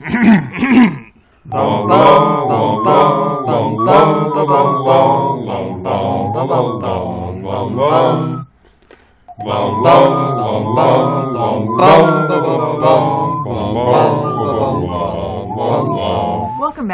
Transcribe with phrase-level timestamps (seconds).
[0.00, 1.12] Welcome
[1.52, 2.07] oh, oh,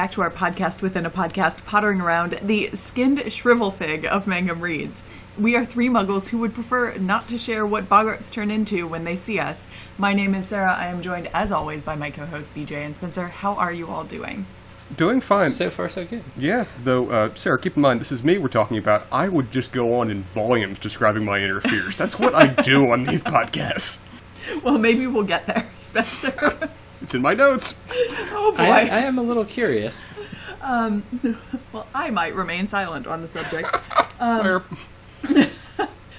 [0.05, 4.61] back to our podcast within a podcast, pottering around the skinned shrivel fig of Mangum
[4.61, 5.03] Reads.
[5.39, 9.05] We are three muggles who would prefer not to share what boggarts turn into when
[9.05, 9.67] they see us.
[9.97, 10.75] My name is Sarah.
[10.75, 13.29] I am joined, as always, by my co hosts BJ and Spencer.
[13.29, 14.45] How are you all doing?
[14.95, 15.49] Doing fine.
[15.49, 16.23] So far, so good.
[16.37, 19.07] yeah, though, uh, Sarah, keep in mind, this is me we're talking about.
[19.11, 21.97] I would just go on in volumes describing my inner fears.
[21.97, 24.01] That's what I do on these podcasts.
[24.63, 26.69] Well, maybe we'll get there, Spencer.
[27.01, 27.75] It's in my notes.
[28.47, 28.63] oh boy.
[28.63, 30.15] I, I am a little curious.
[30.63, 33.69] well, I might remain silent on the subject.
[34.19, 34.63] Where-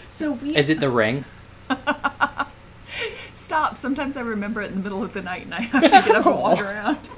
[0.08, 1.26] So we Is it the ring?
[3.34, 3.76] stop.
[3.78, 6.08] Sometimes I remember it in the middle of the night and I have to get
[6.16, 7.10] up and walk around.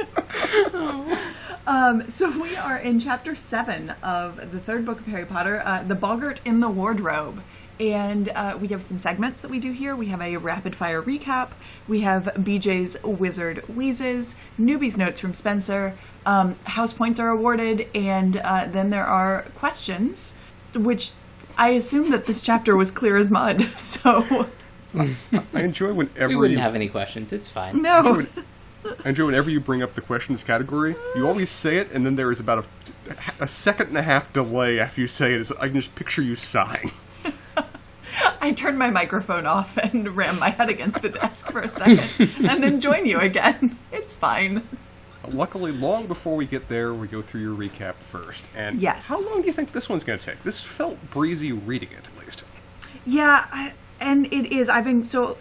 [1.67, 5.83] um, so we are in chapter seven of the third book of Harry Potter, uh,
[5.83, 7.41] The Boggart in the Wardrobe.
[7.79, 9.95] And uh, we have some segments that we do here.
[9.95, 11.51] We have a rapid fire recap.
[11.87, 18.37] We have BJ's Wizard Wheezes, newbies notes from Spencer, um, house points are awarded, and
[18.37, 20.33] uh, then there are questions,
[20.73, 21.11] which
[21.57, 23.61] I assume that this chapter was clear as mud.
[23.77, 24.47] So
[25.53, 27.31] I enjoy whenever We wouldn't you, have any questions.
[27.31, 27.81] It's fine.
[27.81, 28.25] no.
[29.05, 30.95] I enjoy whenever you bring up the questions category.
[31.15, 32.65] You always say it, and then there is about
[33.09, 35.45] a, a second and a half delay after you say it.
[35.45, 36.91] So I can just picture you sighing.
[38.47, 41.99] I turned my microphone off and ram my head against the desk for a second
[42.47, 43.77] and then join you again.
[43.91, 44.63] It's fine.
[45.27, 48.41] Luckily, long before we get there, we go through your recap first.
[48.55, 49.07] And Yes.
[49.07, 50.43] how long do you think this one's going to take?
[50.43, 52.43] This felt breezy reading it, at least.
[53.05, 54.69] Yeah, I, and it is.
[54.69, 55.37] I've been so.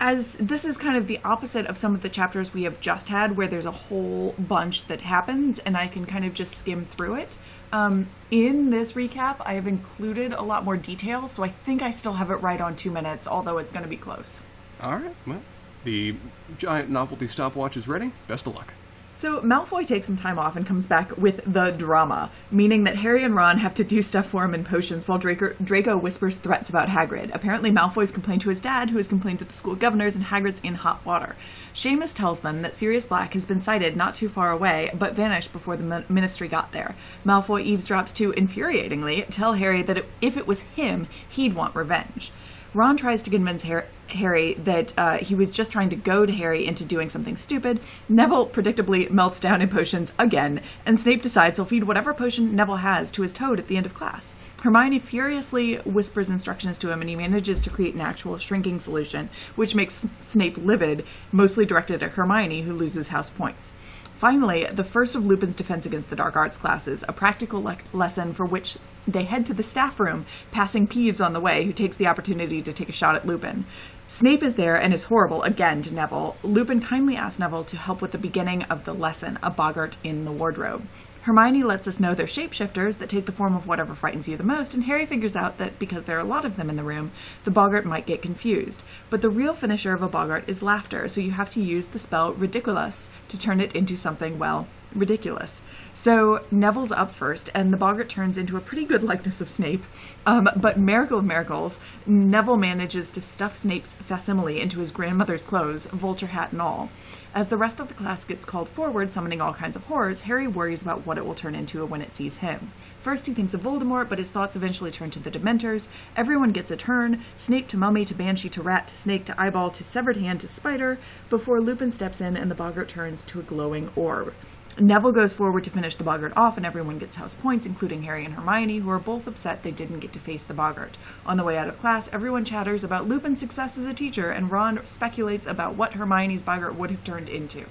[0.00, 3.10] As this is kind of the opposite of some of the chapters we have just
[3.10, 6.84] had, where there's a whole bunch that happens, and I can kind of just skim
[6.86, 7.36] through it.
[7.72, 11.90] Um, in this recap, I have included a lot more detail, so I think I
[11.90, 14.40] still have it right on two minutes, although it's going to be close.
[14.80, 15.42] All right, well,
[15.84, 16.16] the
[16.56, 18.12] giant novelty stopwatch is ready.
[18.26, 18.72] Best of luck.
[19.18, 23.24] So Malfoy takes some time off and comes back with the drama, meaning that Harry
[23.24, 26.70] and Ron have to do stuff for him in potions while Draco, Draco whispers threats
[26.70, 27.34] about Hagrid.
[27.34, 30.60] Apparently Malfoy's complained to his dad, who has complained to the school governors, and Hagrid's
[30.60, 31.34] in hot water.
[31.74, 35.52] Seamus tells them that Sirius Black has been sighted not too far away, but vanished
[35.52, 36.94] before the min- ministry got there.
[37.26, 42.30] Malfoy eavesdrops to, infuriatingly, tell Harry that it, if it was him, he'd want revenge.
[42.78, 46.64] Ron tries to convince Har- Harry that uh, he was just trying to goad Harry
[46.64, 47.80] into doing something stupid.
[48.08, 52.76] Neville predictably melts down in potions again, and Snape decides he'll feed whatever potion Neville
[52.76, 54.32] has to his toad at the end of class.
[54.62, 59.28] Hermione furiously whispers instructions to him, and he manages to create an actual shrinking solution,
[59.56, 63.72] which makes Snape livid, mostly directed at Hermione, who loses house points.
[64.18, 68.32] Finally, the first of Lupin's defense against the dark arts classes, a practical le- lesson
[68.32, 71.94] for which they head to the staff room, passing Peeves on the way, who takes
[71.94, 73.64] the opportunity to take a shot at Lupin.
[74.08, 76.36] Snape is there and is horrible again to Neville.
[76.42, 80.24] Lupin kindly asks Neville to help with the beginning of the lesson, a boggart in
[80.24, 80.84] the wardrobe.
[81.28, 84.42] Hermione lets us know they're shapeshifters that take the form of whatever frightens you the
[84.42, 86.82] most, and Harry figures out that because there are a lot of them in the
[86.82, 87.12] room,
[87.44, 88.82] the boggart might get confused.
[89.10, 91.98] But the real finisher of a boggart is laughter, so you have to use the
[91.98, 95.60] spell Riddikulus to turn it into something, well, ridiculous.
[95.92, 99.84] So Neville's up first, and the boggart turns into a pretty good likeness of Snape.
[100.24, 105.88] Um, but miracle of miracles, Neville manages to stuff Snape's facsimile into his grandmother's clothes,
[105.88, 106.88] vulture hat and all.
[107.34, 110.46] As the rest of the class gets called forward, summoning all kinds of horrors, Harry
[110.46, 112.72] worries about what it will turn into when it sees him.
[113.02, 115.88] First, he thinks of Voldemort, but his thoughts eventually turn to the Dementors.
[116.16, 119.70] Everyone gets a turn Snape to Mummy to Banshee to Rat to Snake to Eyeball
[119.72, 123.42] to Severed Hand to Spider, before Lupin steps in and the boggart turns to a
[123.42, 124.32] glowing orb.
[124.80, 128.24] Neville goes forward to finish the boggart off, and everyone gets house points, including Harry
[128.24, 130.96] and Hermione, who are both upset they didn't get to face the boggart.
[131.26, 134.50] On the way out of class, everyone chatters about Lupin's success as a teacher, and
[134.50, 137.66] Ron speculates about what Hermione's boggart would have turned into.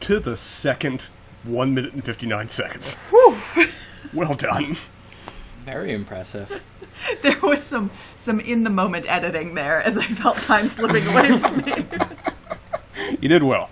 [0.00, 1.06] To the second,
[1.44, 2.94] one minute and 59 seconds.
[3.10, 3.36] Whew.
[4.12, 4.76] well done.
[5.64, 6.62] Very impressive.
[7.22, 11.38] There was some some in the moment editing there, as I felt time slipping away
[11.38, 11.86] from me.
[13.20, 13.68] You did well.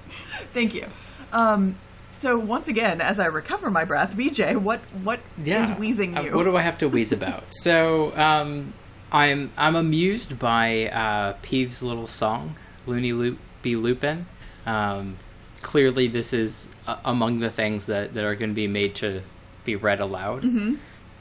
[0.53, 0.87] Thank you.
[1.33, 1.77] Um,
[2.13, 5.77] so once again, as I recover my breath, BJ, what what is Yeah.
[5.79, 6.33] wheezing Uh, you?
[6.37, 7.45] what do I have to wheeze about?
[7.51, 8.73] so, um,
[9.11, 12.55] I'm I'm amused by uh, Peeves' little song,
[12.87, 14.27] Loony Loopy Lupin.
[14.65, 15.17] Um,
[15.61, 19.23] clearly, this is uh, among the things that, that are going to be made to
[19.65, 20.45] be read aloud.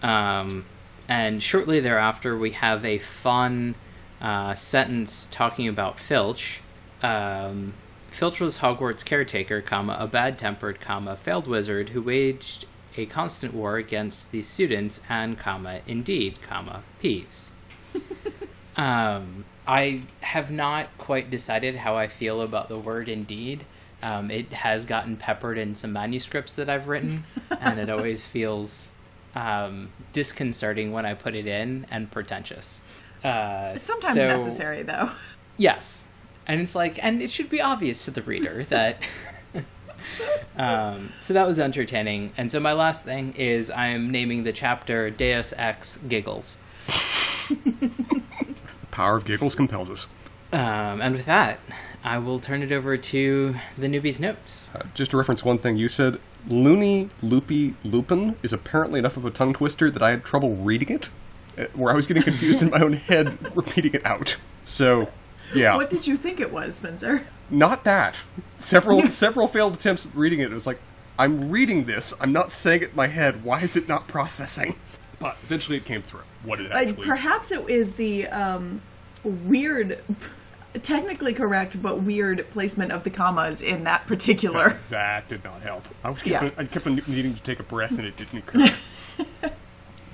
[0.04, 0.66] Um,
[1.10, 3.76] and shortly thereafter, we have a fun
[4.22, 6.62] uh, sentence talking about Filch.
[7.04, 7.74] Um,
[8.12, 12.66] Filch was Hogwarts caretaker, comma, a bad-tempered, comma, failed wizard who waged
[12.98, 17.52] a constant war against the students and, comma, indeed, comma, Peeves.
[18.78, 23.66] um, I have not quite decided how I feel about the word indeed.
[24.04, 27.24] Um, it has gotten peppered in some manuscripts that I've written,
[27.60, 28.92] and it always feels
[29.36, 32.84] um, disconcerting when I put it in and pretentious.
[33.24, 35.12] Uh, It's sometimes so- necessary, though.
[35.58, 36.06] Yes.
[36.52, 39.02] And it's like, and it should be obvious to the reader that.
[40.58, 42.34] um, so that was entertaining.
[42.36, 46.58] And so my last thing is I'm naming the chapter Deus Ex Giggles.
[48.92, 50.08] Power of giggles compels us.
[50.52, 51.60] Um, and with that,
[52.04, 54.72] I will turn it over to the newbie's notes.
[54.76, 56.20] Uh, just to reference one thing you said,
[56.50, 60.90] Loony Loopy Lupin is apparently enough of a tongue twister that I had trouble reading
[60.90, 61.10] it,
[61.58, 64.36] uh, where I was getting confused in my own head repeating it out.
[64.66, 65.08] So,
[65.54, 67.24] yeah, What did you think it was, Spencer?
[67.50, 68.18] not that.
[68.60, 70.52] Several several failed attempts at reading it.
[70.52, 70.80] It was like,
[71.20, 72.14] I'm reading this.
[72.22, 73.44] I'm not saying it in my head.
[73.44, 74.76] Why is it not processing?
[75.20, 76.22] But eventually, it came through.
[76.44, 77.06] What did it Uh, actually?
[77.08, 78.82] perhaps it is the um,
[79.24, 80.00] weird,
[80.82, 84.80] technically correct, but weird placement of the commas in that particular.
[84.90, 85.84] That did not help.
[86.04, 86.50] I was kept, Yeah.
[86.58, 88.74] I kept needing to take a breath, and it didn't occur.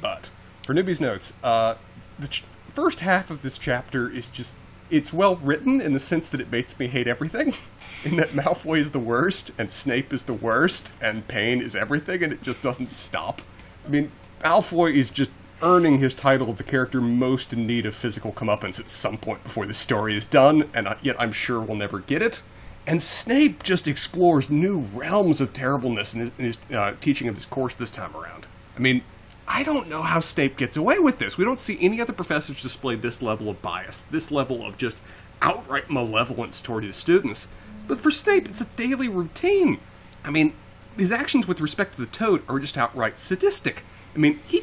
[0.01, 0.29] but
[0.63, 1.75] for newbies' notes, uh,
[2.19, 2.43] the ch-
[2.73, 4.55] first half of this chapter is just
[4.89, 7.53] it's well written in the sense that it makes me hate everything.
[8.03, 12.23] In that Malfoy is the worst, and Snape is the worst, and Pain is everything,
[12.23, 13.41] and it just doesn't stop.
[13.85, 14.11] I mean,
[14.43, 15.31] Malfoy is just
[15.63, 19.43] earning his title of the character most in need of physical comeuppance at some point
[19.43, 22.43] before the story is done, and yet I'm sure we'll never get it.
[22.85, 27.35] And Snape just explores new realms of terribleness in his, in his uh, teaching of
[27.35, 28.45] his course this time around.
[28.77, 29.01] I mean,
[29.47, 31.37] I don't know how Snape gets away with this.
[31.37, 34.99] We don't see any other professors display this level of bias, this level of just
[35.41, 37.47] outright malevolence toward his students.
[37.87, 39.79] But for Snape, it's a daily routine.
[40.25, 40.53] I mean,
[40.97, 43.83] his actions with respect to the Toad are just outright sadistic.
[44.13, 44.61] I mean, he.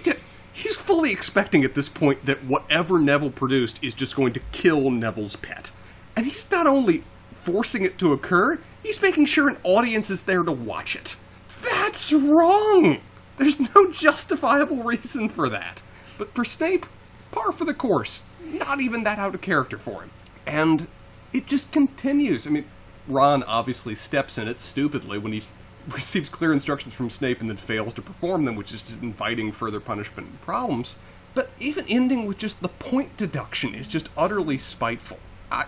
[0.52, 4.88] He's fully expecting at this point that whatever Neville produced is just going to kill
[4.88, 5.72] Neville's pet.
[6.14, 7.02] And he's not only
[7.42, 11.16] forcing it to occur, he's making sure an audience is there to watch it.
[11.60, 13.00] That's wrong!
[13.36, 15.82] There's no justifiable reason for that.
[16.18, 16.86] But for Snape,
[17.32, 18.22] par for the course.
[18.44, 20.10] Not even that out of character for him.
[20.46, 20.86] And
[21.32, 22.46] it just continues.
[22.46, 22.66] I mean,
[23.08, 25.42] Ron obviously steps in it stupidly when he
[25.88, 29.80] receives clear instructions from Snape and then fails to perform them, which is inviting further
[29.80, 30.96] punishment and problems.
[31.34, 35.18] But even ending with just the point deduction is just utterly spiteful.
[35.50, 35.64] I,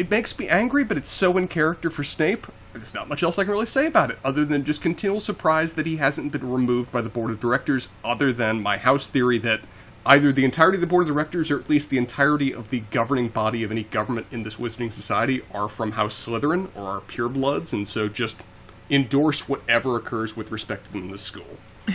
[0.00, 2.46] it makes me angry, but it's so in character for Snape.
[2.72, 5.74] There's not much else I can really say about it, other than just continual surprise
[5.74, 9.36] that he hasn't been removed by the board of directors, other than my house theory
[9.40, 9.60] that
[10.06, 12.80] either the entirety of the board of directors or at least the entirety of the
[12.90, 17.00] governing body of any government in this wizarding society are from House Slytherin or are
[17.02, 18.42] purebloods, and so just
[18.88, 21.58] endorse whatever occurs with respect to them in the school.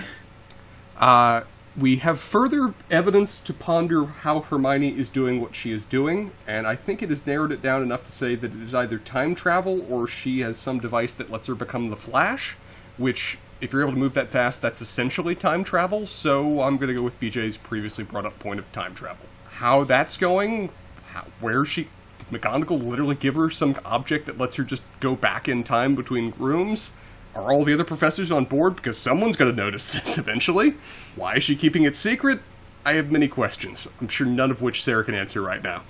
[0.98, 1.44] Uh,
[1.78, 6.66] we have further evidence to ponder how Hermione is doing what she is doing, and
[6.66, 9.36] I think it has narrowed it down enough to say that it is either time
[9.36, 12.56] travel or she has some device that lets her become the Flash,
[12.98, 16.88] which, if you're able to move that fast, that's essentially time travel, so I'm going
[16.88, 19.26] to go with BJ's previously brought up point of time travel.
[19.46, 20.70] How that's going,
[21.08, 21.90] how, where she.
[22.20, 25.94] Did McGonagall literally give her some object that lets her just go back in time
[25.94, 26.92] between rooms?
[27.36, 28.76] Are all the other professors on board?
[28.78, 30.76] Because someone's going to notice this eventually.
[31.16, 32.40] Why is she keeping it secret?
[32.86, 33.88] I have many questions.
[34.00, 35.84] I'm sure none of which Sarah can answer right now.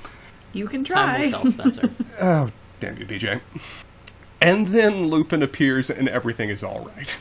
[0.53, 1.21] You can Time try.
[1.25, 1.91] will tell, Spencer.
[2.21, 2.49] Oh,
[2.79, 3.41] damn you, BJ.
[4.41, 7.17] And then Lupin appears and everything is alright.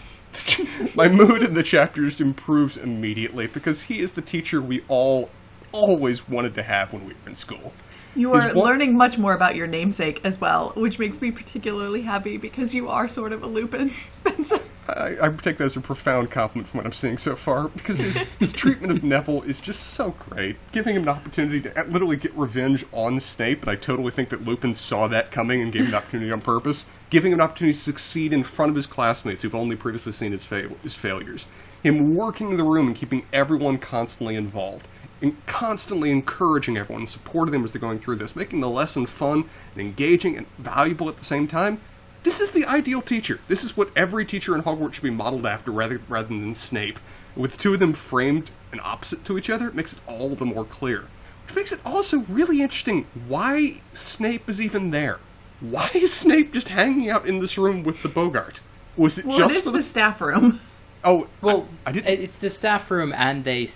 [0.95, 5.31] My mood in the chapters improves immediately because he is the teacher we all
[5.73, 7.73] always wanted to have when we were in school.
[8.17, 12.03] You are one- learning much more about your namesake as well, which makes me particularly
[12.03, 14.61] happy because you are sort of a Lupin, Spencer.
[14.89, 17.99] I, I take that as a profound compliment from what I'm seeing so far because
[18.01, 20.57] his, his treatment of Neville is just so great.
[20.73, 24.29] Giving him an opportunity to uh, literally get revenge on Snape, and I totally think
[24.29, 26.85] that Lupin saw that coming and gave him an opportunity on purpose.
[27.11, 30.33] Giving him an opportunity to succeed in front of his classmates who've only previously seen
[30.33, 31.47] his, fail- his failures.
[31.83, 34.87] Him working the room and keeping everyone constantly involved.
[35.23, 39.07] And constantly encouraging everyone and supporting them as they're going through this, making the lesson
[39.07, 41.81] fun and engaging and valuable at the same time.
[42.25, 43.41] This is the ideal teacher.
[43.49, 46.99] This is what every teacher in Hogwarts should be modeled after rather, rather than Snape.
[47.37, 50.45] With two of them framed and opposite to each other, it makes it all the
[50.45, 51.07] more clear.
[51.47, 55.19] Which makes it also really interesting why Snape is even there.
[55.61, 58.61] Why is Snape just hanging out in this room with the boggart?
[58.97, 59.83] Was it Well, just it is the the...
[59.83, 60.61] staff room.
[61.03, 62.21] Oh, Well, I, I didn't...
[62.23, 63.69] it's the staff room, and they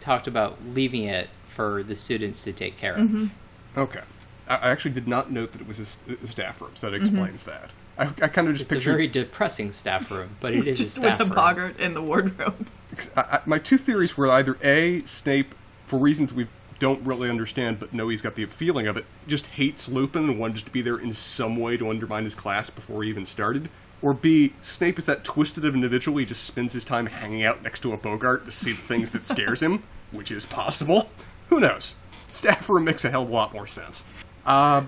[0.00, 3.00] talked about leaving it for the students to take care of.
[3.00, 3.26] Mm-hmm.
[3.78, 4.00] Okay.
[4.48, 7.44] I I actually did not note that it was a, staff room, so that explains
[7.44, 7.70] that.
[7.98, 10.84] I, I kind of just It's a very depressing staff room, but it is a
[10.84, 11.34] Just staff with a room.
[11.34, 12.66] boggart in the wardrobe.
[13.16, 15.54] I, I, my two theories were either a Snape,
[15.86, 16.46] for reasons we
[16.78, 20.38] don't really understand, but know he's got the feeling of it, just hates Lupin and
[20.40, 23.68] wanted to be there in some way to undermine his class before he even started,
[24.02, 27.80] or b Snape is that twisted individual he just spends his time hanging out next
[27.80, 31.10] to a boggart to see the things that scares him, which is possible.
[31.48, 31.96] Who knows?
[32.28, 34.04] Staff room makes a hell of a lot more sense.
[34.46, 34.82] Uh,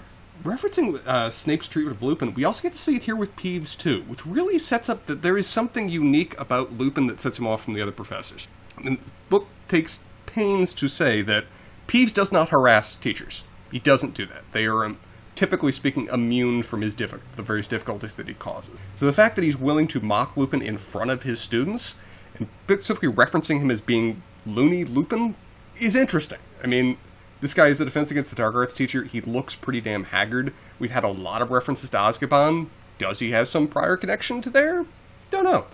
[0.45, 3.76] referencing uh, Snape's treatment of Lupin, we also get to see it here with Peeves
[3.76, 7.47] too, which really sets up that there is something unique about Lupin that sets him
[7.47, 8.49] off from the other professors.
[8.76, 11.47] And the book takes pains to say that
[11.87, 13.42] Peeves does not harass teachers.
[13.71, 14.45] He doesn't do that.
[14.52, 14.99] They are, um,
[15.34, 18.76] typically speaking, immune from his diffi- the various difficulties that he causes.
[18.96, 21.94] So the fact that he's willing to mock Lupin in front of his students,
[22.36, 25.34] and specifically referencing him as being loony Lupin,
[25.80, 26.38] is interesting.
[26.62, 26.98] I mean,
[27.40, 29.04] this guy is the defense against the dark arts teacher.
[29.04, 30.52] He looks pretty damn haggard.
[30.78, 32.68] We've had a lot of references to Azkaban.
[32.98, 34.86] Does he have some prior connection to there?
[35.30, 35.66] Don't know.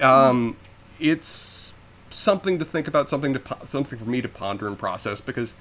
[0.00, 0.56] Um,
[0.98, 1.72] it's
[2.10, 5.54] something to think about, something to something for me to ponder and process because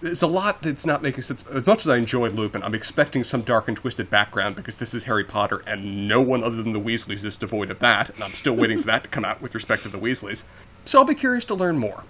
[0.00, 1.44] there's a lot that's not making sense.
[1.52, 4.94] As much as I enjoy Lupin, I'm expecting some dark and twisted background because this
[4.94, 8.10] is Harry Potter, and no one other than the Weasleys is devoid of that.
[8.10, 10.44] And I'm still waiting for that to come out with respect to the Weasleys.
[10.84, 12.04] So I'll be curious to learn more.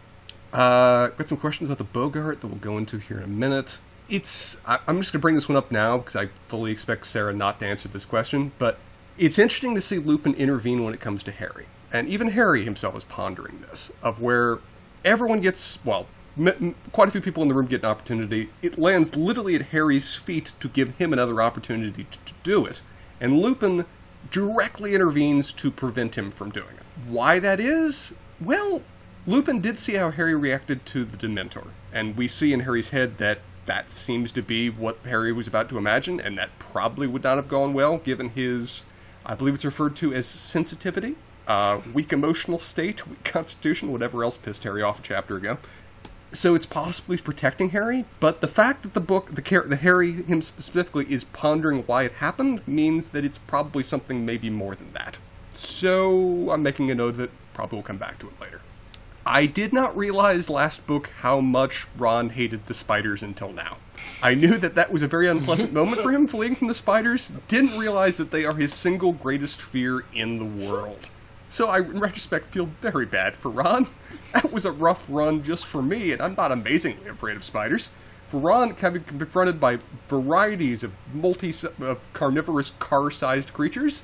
[0.52, 3.78] Uh, got some questions about the boggart that we'll go into here in a minute.
[4.08, 7.34] It's I, I'm just gonna bring this one up now because I fully expect Sarah
[7.34, 8.78] not to answer this question, but
[9.18, 12.96] it's interesting to see Lupin intervene when it comes to Harry, and even Harry himself
[12.96, 14.60] is pondering this of where
[15.04, 16.06] everyone gets well.
[16.92, 18.50] Quite a few people in the room get an opportunity.
[18.62, 22.80] It lands literally at Harry's feet to give him another opportunity to, to do it,
[23.20, 23.84] and Lupin
[24.30, 27.08] directly intervenes to prevent him from doing it.
[27.08, 28.14] Why that is?
[28.40, 28.82] Well,
[29.26, 33.18] Lupin did see how Harry reacted to the Dementor, and we see in Harry's head
[33.18, 37.24] that that seems to be what Harry was about to imagine, and that probably would
[37.24, 38.82] not have gone well given his,
[39.26, 41.16] I believe it's referred to as sensitivity,
[41.46, 45.58] uh, weak emotional state, weak constitution, whatever else pissed Harry off a chapter ago.
[46.30, 50.42] So it's possibly protecting Harry, but the fact that the book, the, the Harry him
[50.42, 55.18] specifically is pondering why it happened means that it's probably something maybe more than that.
[55.54, 57.30] So I'm making a note of it.
[57.54, 58.60] Probably will come back to it later.
[59.24, 63.78] I did not realize last book how much Ron hated the spiders until now.
[64.22, 67.32] I knew that that was a very unpleasant moment for him fleeing from the spiders.
[67.46, 71.08] Didn't realize that they are his single greatest fear in the world.
[71.48, 73.86] So I, in retrospect, feel very bad for Ron.
[74.34, 77.88] That was a rough run just for me, and I'm not amazingly afraid of spiders.
[78.28, 81.48] For Ron, having been confronted by varieties of multi
[81.80, 84.02] of carnivorous car-sized creatures,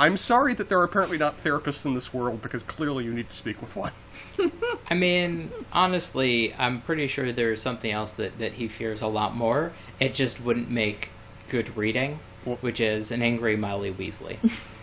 [0.00, 3.28] I'm sorry that there are apparently not therapists in this world because clearly you need
[3.28, 3.92] to speak with one.
[4.90, 9.36] I mean, honestly, I'm pretty sure there's something else that, that he fears a lot
[9.36, 9.72] more.
[10.00, 11.10] It just wouldn't make
[11.48, 12.18] good reading,
[12.62, 14.38] which is an angry Molly Weasley.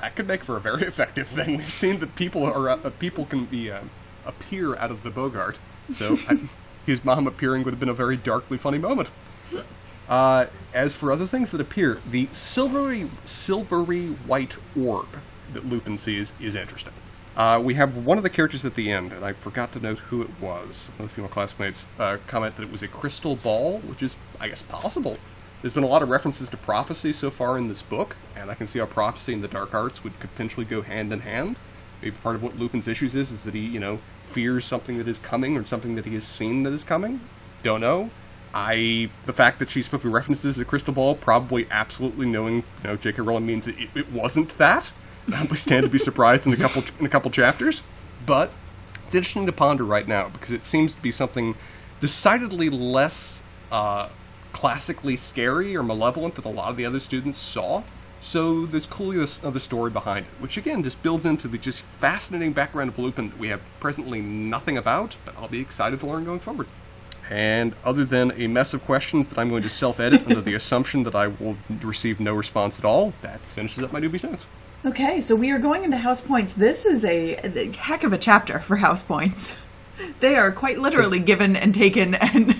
[0.00, 1.58] That could make for a very effective thing.
[1.58, 3.82] We've seen that people are uh, people can be uh,
[4.24, 5.58] appear out of the boggart.
[5.94, 6.40] So I,
[6.86, 9.08] his mom appearing would have been a very darkly funny moment.
[10.08, 15.06] Uh, as for other things that appear, the silvery silvery white orb
[15.52, 16.92] that Lupin sees is interesting.
[17.36, 19.98] Uh, we have one of the characters at the end, and I forgot to note
[19.98, 20.88] who it was.
[20.96, 24.16] One of the female classmates uh, comment that it was a crystal ball, which is,
[24.40, 25.16] I guess, possible.
[25.60, 28.54] There's been a lot of references to prophecy so far in this book, and I
[28.54, 31.56] can see how prophecy and the dark arts would potentially go hand in hand.
[32.00, 35.06] Maybe part of what Lupin's issues is is that he, you know, fears something that
[35.06, 37.20] is coming or something that he has seen that is coming.
[37.62, 38.10] Don't know.
[38.54, 42.96] I the fact that she specifically references a crystal ball, probably absolutely knowing, you know,
[42.96, 43.22] J.K.
[43.22, 44.92] Rowling means that it, it wasn't that.
[45.32, 47.82] I stand to be surprised in a couple in a couple chapters,
[48.24, 48.50] but
[49.06, 51.54] it's interesting to ponder right now because it seems to be something
[52.00, 54.08] decidedly less uh,
[54.52, 57.82] classically scary or malevolent that a lot of the other students saw.
[58.20, 61.80] So there's clearly this other story behind it, which again just builds into the just
[61.80, 66.06] fascinating background of Lupin that we have presently nothing about, but I'll be excited to
[66.06, 66.66] learn going forward.
[67.30, 71.04] And other than a mess of questions that I'm going to self-edit under the assumption
[71.04, 74.46] that I will receive no response at all, that finishes up my newbies notes.
[74.84, 76.54] Okay, so we are going into house points.
[76.54, 79.54] This is a, a heck of a chapter for house points.
[80.20, 82.58] They are quite literally given and taken, and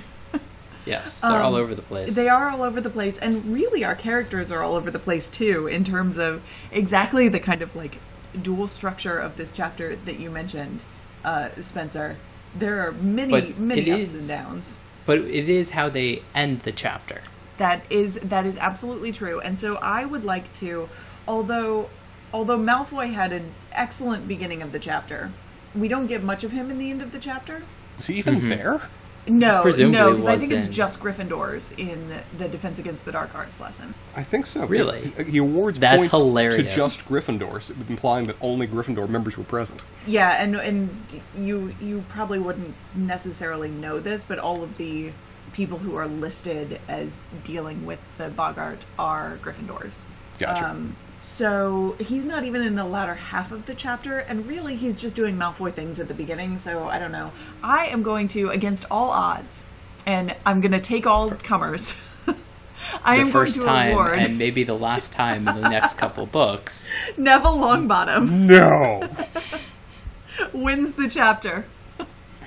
[0.90, 2.14] Yes, they're all Um, over the place.
[2.14, 3.16] they are all over the place.
[3.18, 6.42] And really, our characters are all over the place too, in terms of
[6.73, 7.99] exactly the kind of like
[8.42, 10.82] dual structure of this chapter that you mentioned,
[11.25, 12.16] uh, Spencer.
[12.59, 14.75] There are many, But many ups is- and downs.
[15.06, 17.20] But it is how they end the chapter.
[17.59, 19.40] That is that is absolutely true.
[19.40, 20.88] And so I would like to,
[21.28, 21.88] although
[22.32, 25.30] although Malfoy had an excellent beginning of the chapter,
[25.75, 27.62] we don't get much of him in the end of the chapter.
[27.97, 28.49] Was he even Mm-hmm.
[28.50, 28.80] there?
[29.26, 33.04] No, Presumably no, because I think was it's in- just Gryffindors in the Defense Against
[33.04, 33.94] the Dark Arts lesson.
[34.16, 34.64] I think so.
[34.66, 35.12] Really?
[35.16, 36.56] He, he awards That's points hilarious.
[36.56, 39.82] to just Gryffindors, implying that only Gryffindor members were present.
[40.06, 40.88] Yeah, and and
[41.38, 45.12] you you probably wouldn't necessarily know this, but all of the
[45.52, 50.00] people who are listed as dealing with the boggart are Gryffindors.
[50.38, 50.70] Gotcha.
[50.70, 54.96] Um, so he's not even in the latter half of the chapter, and really he's
[54.96, 56.58] just doing Malfoy things at the beginning.
[56.58, 57.32] So I don't know.
[57.62, 59.64] I am going to, against all odds,
[60.06, 61.94] and I'm going to take all comers.
[63.04, 65.68] I the am first going to time award and maybe the last time in the
[65.68, 66.90] next couple books.
[67.16, 69.08] Neville Longbottom no.
[70.52, 71.66] wins the chapter.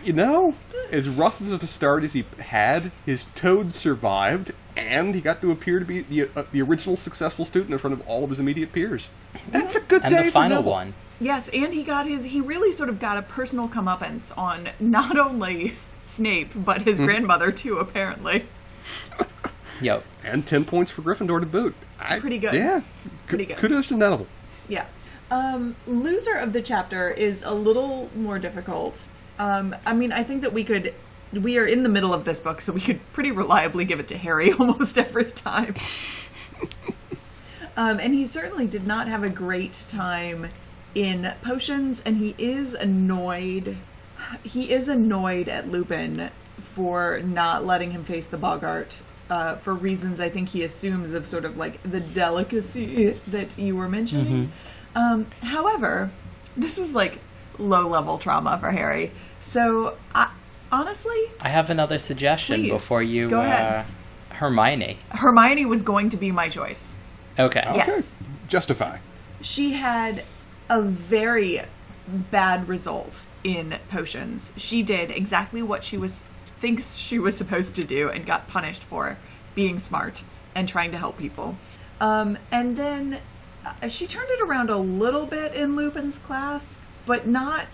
[0.03, 0.55] you know,
[0.91, 5.51] as rough of a start as he had, his toad survived, and he got to
[5.51, 8.39] appear to be the, uh, the original successful student in front of all of his
[8.39, 9.07] immediate peers.
[9.49, 10.71] That's a good And day the for final Neville.
[10.71, 10.93] one.
[11.19, 12.25] Yes, and he got his.
[12.25, 15.75] He really sort of got a personal comeuppance on not only
[16.05, 17.05] Snape but his Hmm.
[17.05, 17.77] grandmother too.
[17.77, 18.45] Apparently,
[19.81, 20.03] Yep.
[20.23, 21.75] And 10 points for Gryffindor to boot.
[21.99, 22.53] I- Pretty good.
[22.53, 22.81] Yeah.
[23.27, 23.57] Pretty good.
[23.57, 24.27] Kudos to Neville.
[24.67, 24.85] yeah.
[25.31, 29.07] Um, loser of the chapter is a little more difficult.
[29.39, 30.93] Um, I mean, I think that we could.
[31.33, 34.07] We are in the middle of this book, so we could pretty reliably give it
[34.09, 35.75] to Harry almost every time.
[37.75, 40.49] um, and he certainly did not have a great time
[40.95, 43.77] in potions, and he is annoyed.
[44.43, 46.29] He is annoyed at Lupin
[46.61, 48.97] for not letting him face the boggart
[49.29, 53.75] uh, for reasons I think he assumes of sort of like the delicacy that you
[53.75, 54.51] were mentioning.
[54.95, 56.11] Um, however,
[56.55, 57.19] this is like
[57.57, 59.11] low level trauma for Harry.
[59.39, 60.31] So, I,
[60.73, 63.85] honestly, I have another suggestion Please, before you, go uh.
[64.29, 64.97] Hermione.
[65.09, 66.95] Hermione was going to be my choice.
[67.39, 67.63] Okay.
[67.63, 68.15] Yes.
[68.19, 68.31] Okay.
[68.47, 68.97] Justify.
[69.41, 70.23] She had
[70.69, 71.61] a very
[72.07, 74.51] bad result in potions.
[74.57, 76.23] She did exactly what she was
[76.59, 79.17] thinks she was supposed to do and got punished for
[79.53, 80.23] being smart
[80.55, 81.57] and trying to help people.
[81.99, 83.19] Um, and then
[83.65, 87.65] uh, she turned it around a little bit in Lupin's class, but not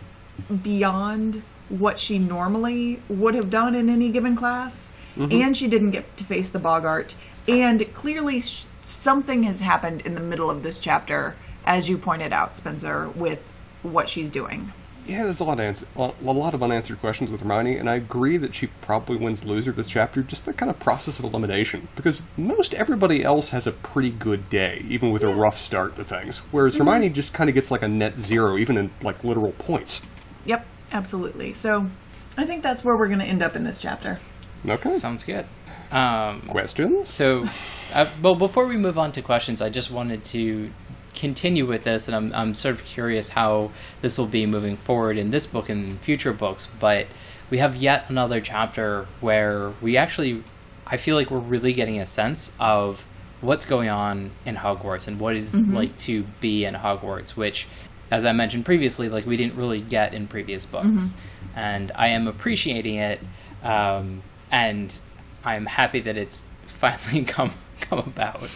[0.64, 4.92] beyond what she normally would have done in any given class.
[5.16, 5.42] Mm-hmm.
[5.42, 7.16] And she didn't get to face the boggart.
[7.48, 12.32] And clearly, sh- something has happened in the middle of this chapter, as you pointed
[12.32, 13.42] out, Spencer, with
[13.82, 14.72] what she's doing.
[15.08, 17.96] Yeah, there's a lot of answer, a lot of unanswered questions with Hermione, and I
[17.96, 21.88] agree that she probably wins loser this chapter just by kind of process of elimination.
[21.96, 26.04] Because most everybody else has a pretty good day, even with a rough start to
[26.04, 26.38] things.
[26.52, 26.86] Whereas mm-hmm.
[26.86, 30.04] Hermione just kind of gets like a net zero, even in like literal points.
[30.46, 31.54] Yep, absolutely.
[31.54, 31.90] So
[32.38, 34.20] I think that's where we're going to end up in this chapter.
[34.68, 34.90] Okay.
[34.90, 35.46] Sounds good.
[35.92, 37.10] Um, Questions?
[37.10, 37.46] So,
[37.94, 40.70] uh, well, before we move on to questions, I just wanted to
[41.16, 43.72] continue with this, and I'm, I'm sort of curious how
[44.02, 46.68] this will be moving forward in this book and future books.
[46.80, 47.08] But
[47.50, 50.44] we have yet another chapter where we actually,
[50.86, 53.04] I feel like we're really getting a sense of
[53.42, 57.68] what's going on in Hogwarts and what it's like to be in Hogwarts, which,
[58.12, 61.16] as I mentioned previously, like we didn't really get in previous books,
[61.56, 63.20] and I am appreciating it.
[63.64, 64.98] Um, and
[65.44, 68.50] I'm happy that it's finally come come about.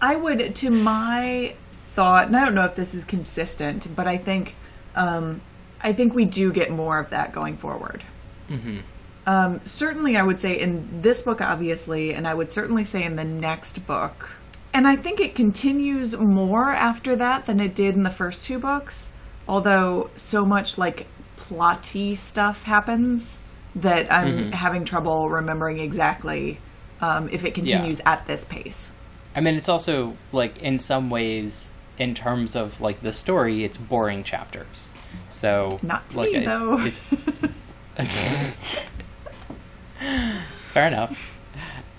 [0.00, 1.54] I would, to my
[1.92, 4.54] thought, and I don't know if this is consistent, but I think,
[4.94, 5.40] um,
[5.80, 8.02] I think we do get more of that going forward.
[9.26, 13.16] Um, certainly, I would say in this book, obviously, and I would certainly say in
[13.16, 14.30] the next book.
[14.72, 18.58] And I think it continues more after that than it did in the first two
[18.58, 19.10] books,
[19.48, 23.40] although so much like plotty stuff happens
[23.74, 26.58] that I'm having trouble remembering exactly
[27.00, 28.90] um, if it continues at this pace.
[29.34, 33.76] I mean, it's also like in some ways, in terms of like the story, it's
[33.76, 34.92] boring chapters.
[35.30, 36.78] So Not to like, me, it- though.
[40.52, 41.34] Fair enough.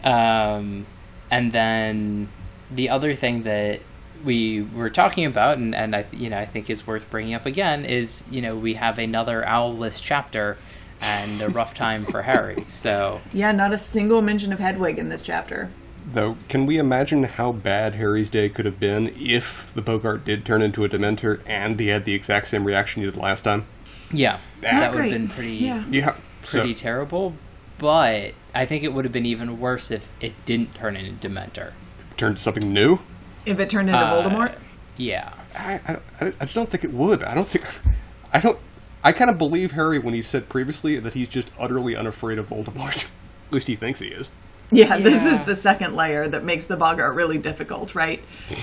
[0.03, 0.85] Um,
[1.29, 2.29] and then
[2.71, 3.81] the other thing that
[4.23, 7.45] we were talking about, and, and I, you know, I think is worth bringing up
[7.45, 10.57] again, is you know we have another owlless chapter
[11.01, 12.65] and a rough time for Harry.
[12.67, 15.71] So Yeah, not a single mention of Hedwig in this chapter.
[16.11, 20.43] Though, can we imagine how bad Harry's day could have been if the boggart did
[20.45, 23.65] turn into a Dementor and he had the exact same reaction he did last time?
[24.11, 25.53] yeah, Not that would have been pretty.
[25.55, 25.83] Yeah.
[25.89, 26.15] Yeah.
[26.41, 27.35] pretty So, terrible,
[27.77, 31.29] but I think it would have been even worse if it didn't turn into a
[31.29, 31.73] Dementor.
[32.19, 32.99] Turned to something new?
[33.45, 34.55] If it turned into Uh, Voldemort.
[34.97, 35.31] Yeah.
[35.55, 35.79] I,
[36.19, 37.23] I, I just don't think it would.
[37.23, 37.65] I don't think.
[38.33, 38.59] I don't.
[39.03, 42.49] I kind of believe Harry when he said previously that he's just utterly unafraid of
[42.49, 43.05] Voldemort.
[43.47, 44.29] At least he thinks he is.
[44.71, 48.21] Yeah, this is the second layer that makes the boggart really difficult, right?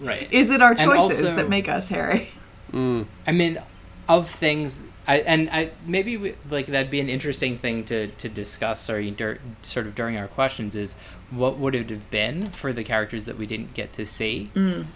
[0.00, 0.32] Right.
[0.32, 2.30] Is it our choices also- that make us Harry?
[2.72, 3.60] I mean,
[4.08, 8.28] of things I, and I maybe we, like that'd be an interesting thing to to
[8.28, 10.96] discuss or dur- sort of during our questions is
[11.30, 14.50] what would it have been for the characters that we didn't get to see?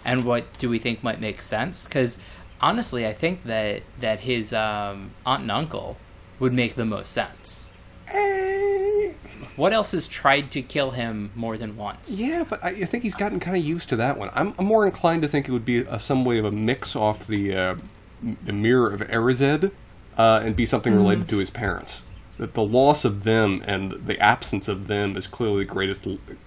[0.05, 1.85] And what do we think might make sense?
[1.85, 2.17] Because
[2.61, 5.97] honestly I think that that his um, aunt and uncle
[6.39, 7.71] would make the most sense.
[8.07, 9.11] Eh,
[9.55, 12.19] what else has tried to kill him more than once?
[12.19, 14.29] Yeah, but I, I think he's gotten kind of used to that one.
[14.33, 16.95] I'm, I'm more inclined to think it would be a, some way of a mix
[16.95, 17.75] off the uh,
[18.23, 19.71] m- the mirror of Erised
[20.17, 22.03] uh, and be something related to his parents.
[22.37, 26.05] That the loss of them and the absence of them is clearly the greatest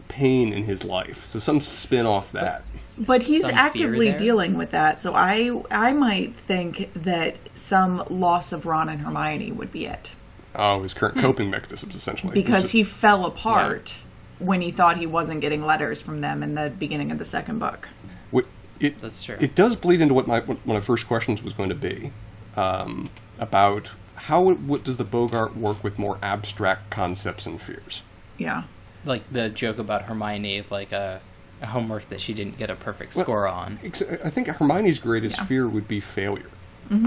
[0.08, 1.24] pain in his life.
[1.26, 2.62] So some spin off that.
[2.98, 8.52] But he's some actively dealing with that, so I I might think that some loss
[8.52, 10.12] of Ron and Hermione would be it.
[10.54, 12.34] Oh, his current coping mechanisms, essentially.
[12.34, 13.98] Because This- he fell apart
[14.40, 17.60] when he thought he wasn't getting letters from them in the beginning of the second
[17.60, 17.88] book.
[18.30, 18.46] What-
[18.80, 19.36] it, That's true.
[19.40, 22.12] It does bleed into what my what my first questions was going to be
[22.56, 28.02] um, about how what does the boggart work with more abstract concepts and fears.
[28.36, 28.64] Yeah.
[29.04, 31.20] like the joke about Hermione of like a,
[31.62, 35.38] a homework that she didn't get a perfect score on Ex- I think Hermione's greatest
[35.38, 35.44] Yeah.
[35.44, 36.50] fear would be failure,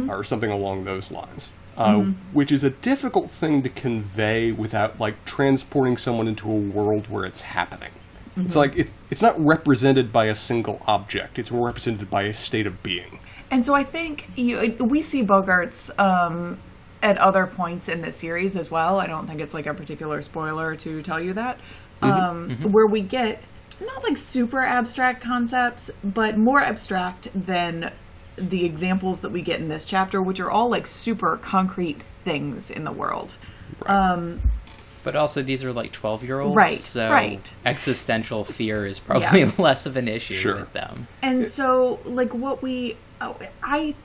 [0.10, 2.02] or something along those lines, uh,
[2.34, 7.26] which is a difficult thing to convey without like transporting someone into a world where
[7.26, 7.91] it's happening.
[8.38, 12.34] It's like it's it's not represented by a single object; it's more represented by a
[12.34, 13.19] state of being.
[13.52, 16.58] And so I think you, we see boggarts um,
[17.02, 19.00] at other points in the series as well.
[19.00, 21.58] I don't think it's like a particular spoiler to tell you that.
[22.02, 22.12] Mm-hmm.
[22.12, 22.72] Um, mm-hmm.
[22.72, 23.42] Where we get
[23.80, 27.92] not like super abstract concepts, but more abstract than
[28.36, 32.72] the examples that we get in this chapter, which are all like super concrete things
[32.72, 33.34] in the world.
[33.86, 34.42] Um,
[35.04, 36.56] but also, these are like 12 year olds.
[36.56, 37.52] Right, So right.
[37.66, 39.52] existential fear is probably Yeah.
[39.58, 40.56] less of an issue Sure.
[40.58, 41.08] with them.
[41.24, 43.96] And so, like, what we, oh, I,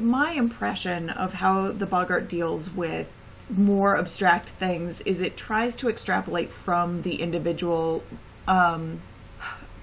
[0.00, 3.06] my impression of how the boggart deals with
[3.50, 8.02] more abstract things is it tries to extrapolate from the individual,
[8.48, 9.00] um,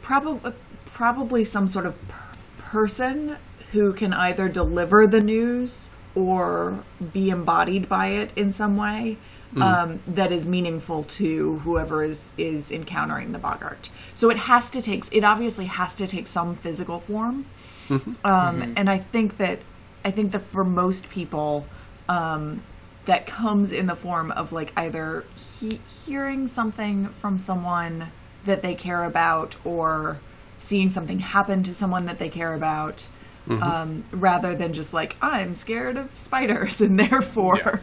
[0.02, 0.54] probably,
[0.86, 2.18] probably some sort of per-
[2.58, 3.38] person
[3.72, 9.18] who can either deliver the news or be embodied by it in some way.
[9.58, 13.90] Um, that is meaningful to whoever is is encountering the boggart.
[14.14, 17.46] So it has to take it obviously has to take some physical form.
[17.90, 19.60] Um, And I think that
[20.04, 21.66] I think that for most people,
[22.10, 22.62] um,
[23.06, 25.26] that comes in the form of like either
[25.60, 28.08] he- hearing something from someone
[28.46, 30.20] that they care about or
[30.58, 33.08] seeing something happen to someone that they care about.
[33.50, 37.80] Um, rather than just like I'm scared of spiders and therefore, Yeah.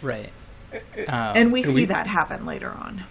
[0.00, 0.30] Right.
[0.72, 3.04] Um, and we And see we- that happen later on.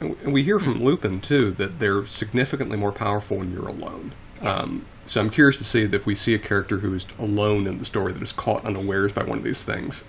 [0.00, 4.12] And we hear from Lupin too that they're significantly more powerful when you're alone.
[4.42, 7.66] Um, so I'm curious to see that if we see a character who is alone
[7.66, 10.04] in the story that is caught unawares by one of these things.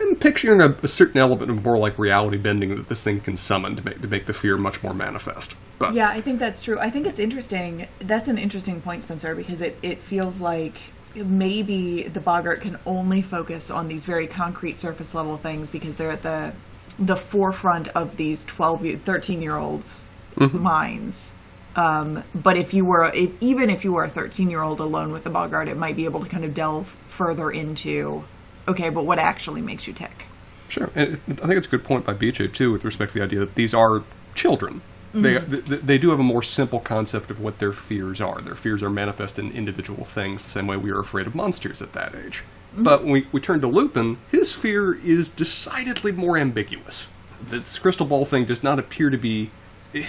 [0.00, 3.36] I'm picturing a, a certain element of more like reality bending that this thing can
[3.36, 5.54] summon to make to make the fear much more manifest.
[5.78, 6.78] But Yeah, I think that's true.
[6.78, 7.88] I think it's interesting.
[7.98, 10.74] That's an interesting point, Spencer, because it, it feels like
[11.14, 16.10] maybe the boggart can only focus on these very concrete surface level things because they're
[16.10, 16.52] at the
[16.98, 20.06] the forefront of these 12 13 year olds
[20.36, 20.60] mm-hmm.
[20.60, 21.34] minds.
[21.78, 25.12] Um, but if you were if, even if you were a 13 year old alone
[25.12, 28.24] with the boggart, it might be able to kind of delve further into
[28.66, 30.26] okay, but what actually makes you tick?
[30.68, 33.24] Sure, and I think it's a good point by BJ too, with respect to the
[33.24, 34.02] idea that these are
[34.34, 34.82] children.
[35.14, 35.64] They, mm-hmm.
[35.64, 38.40] th- they do have a more simple concept of what their fears are.
[38.42, 41.80] Their fears are manifest in individual things, the same way we are afraid of monsters
[41.80, 42.42] at that age.
[42.72, 42.82] Mm-hmm.
[42.82, 47.08] But when we, we turn to Lupin, his fear is decidedly more ambiguous.
[47.40, 49.50] This crystal ball thing does not appear to be.
[49.94, 50.04] Eh,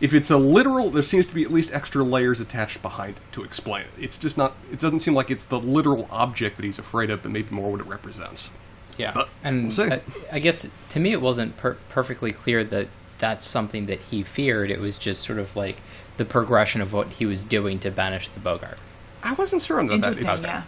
[0.00, 3.32] If it's a literal, there seems to be at least extra layers attached behind it
[3.32, 3.90] to explain it.
[3.98, 4.54] It's just not.
[4.72, 7.70] It doesn't seem like it's the literal object that he's afraid of, but maybe more
[7.70, 8.50] what it represents.
[8.96, 9.84] Yeah, But and we'll see.
[9.84, 14.22] I, I guess to me it wasn't per- perfectly clear that that's something that he
[14.22, 14.70] feared.
[14.70, 15.76] It was just sort of like
[16.16, 18.78] the progression of what he was doing to banish the boggart.
[19.22, 19.94] I wasn't sure on that.
[19.94, 20.62] Interesting, It's- yeah.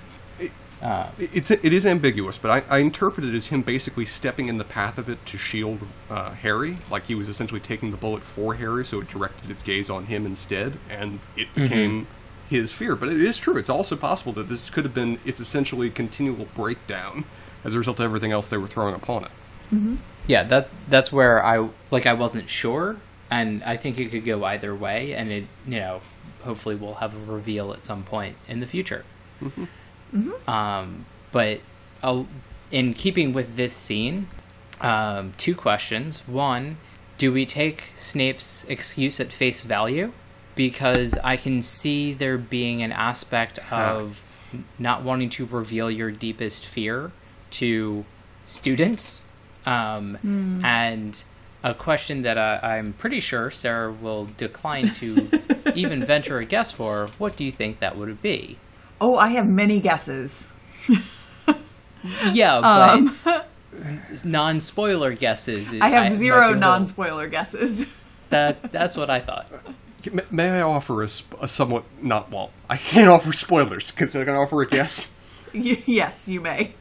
[0.83, 4.59] Uh, It's it is ambiguous, but I, I interpret it as him basically stepping in
[4.59, 8.23] the path of it to shield uh, Harry, like he was essentially taking the bullet
[8.25, 12.09] for Harry, so it directed its gaze on him instead, and it became
[12.51, 12.97] his fear.
[12.97, 15.91] But it is true; it's also possible that this could have been its essentially a
[15.91, 17.25] continual breakdown
[17.65, 19.31] as a result of everything else they were throwing upon it.
[20.27, 22.97] yeah, that that's where I like I wasn't sure,
[23.31, 26.01] and I think it could go either way, and it you know
[26.43, 29.05] hopefully we'll have a reveal at some point in the future.
[30.49, 31.61] Um, but
[32.03, 32.25] i
[32.71, 34.29] in keeping with this scene,
[34.81, 36.27] um, two questions.
[36.27, 36.79] One,
[37.19, 40.13] do we take Snape's excuse at face value?
[40.55, 44.25] Because I can see there being an aspect of
[44.79, 47.13] not wanting to reveal your deepest fear
[47.53, 48.05] to
[48.47, 49.25] students,
[49.67, 50.17] um,
[50.65, 51.23] and
[51.63, 55.31] a question that I, I'm pretty sure Sarah will decline to
[55.75, 57.09] even venture a guess for.
[57.19, 58.59] What do you think that would be?
[59.03, 60.49] Oh, I have many guesses.
[62.33, 63.49] Yeah, Um, but
[64.25, 65.75] non-spoiler guesses.
[65.81, 67.87] I have might zero be a little- non-spoiler guesses.
[68.31, 69.51] That that's what I thought.
[70.11, 71.09] May- May I offer a,
[71.41, 72.51] a somewhat not well?
[72.71, 73.91] I can't offer spoilers.
[73.91, 75.11] Can I can I offer a guess?
[75.55, 76.73] Yes, you may.